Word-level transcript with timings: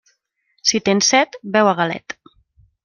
Si 0.69 0.81
tens 0.87 1.11
set, 1.15 1.39
beu 1.59 1.71
a 1.75 1.77
galet. 1.83 2.19